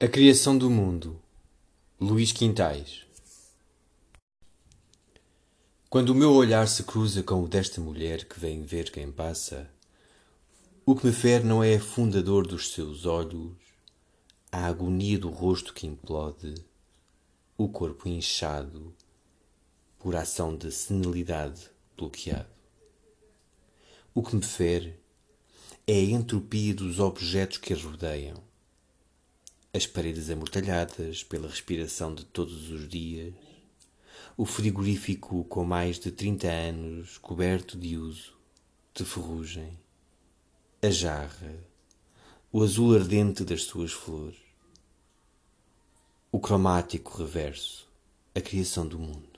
A 0.00 0.08
criação 0.08 0.58
do 0.58 0.68
mundo. 0.68 1.22
Luís 2.00 2.32
Quintais. 2.32 3.06
Quando 5.88 6.10
o 6.10 6.14
meu 6.16 6.32
olhar 6.32 6.66
se 6.66 6.82
cruza 6.82 7.22
com 7.22 7.44
o 7.44 7.48
desta 7.48 7.80
mulher 7.80 8.24
que 8.24 8.40
vem 8.40 8.64
ver 8.64 8.90
quem 8.90 9.12
passa, 9.12 9.70
o 10.84 10.96
que 10.96 11.06
me 11.06 11.12
fere 11.12 11.44
não 11.44 11.62
é 11.62 11.76
a 11.76 11.80
funda 11.80 12.20
dor 12.20 12.44
dos 12.44 12.72
seus 12.72 13.06
olhos, 13.06 13.52
a 14.50 14.66
agonia 14.66 15.16
do 15.16 15.30
rosto 15.30 15.72
que 15.72 15.86
implode, 15.86 16.54
o 17.56 17.68
corpo 17.68 18.08
inchado 18.08 18.92
por 19.96 20.16
ação 20.16 20.56
de 20.56 20.72
senilidade 20.72 21.70
bloqueado. 21.96 22.50
O 24.12 24.24
que 24.24 24.34
me 24.34 24.42
fere 24.42 24.98
é 25.86 25.94
a 25.94 26.02
entropia 26.02 26.74
dos 26.74 26.98
objetos 26.98 27.58
que 27.58 27.72
a 27.72 27.76
rodeiam 27.76 28.53
as 29.76 29.88
paredes 29.88 30.30
amortalhadas 30.30 31.24
pela 31.24 31.48
respiração 31.48 32.14
de 32.14 32.24
todos 32.24 32.70
os 32.70 32.88
dias, 32.88 33.34
o 34.36 34.46
frigorífico 34.46 35.42
com 35.46 35.64
mais 35.64 35.98
de 35.98 36.12
trinta 36.12 36.46
anos 36.46 37.18
coberto 37.18 37.76
de 37.76 37.96
uso, 37.96 38.38
de 38.94 39.04
ferrugem, 39.04 39.76
a 40.80 40.90
jarra, 40.90 41.58
o 42.52 42.62
azul 42.62 42.94
ardente 42.94 43.42
das 43.42 43.64
suas 43.64 43.90
flores, 43.90 44.38
o 46.30 46.38
cromático 46.38 47.18
reverso, 47.18 47.88
a 48.32 48.40
criação 48.40 48.86
do 48.86 48.96
mundo. 48.96 49.33